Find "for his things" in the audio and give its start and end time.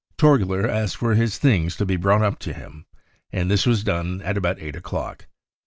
0.97-1.75